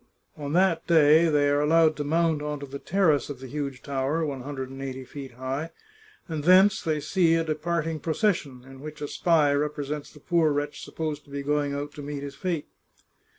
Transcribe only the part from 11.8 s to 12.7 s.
to meet his fate."